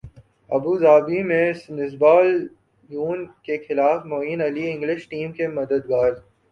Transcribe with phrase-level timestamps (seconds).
[0.49, 6.11] Abu Dhabi میں Misbah eleven کیخلاف Moin Ali English team کے مددگار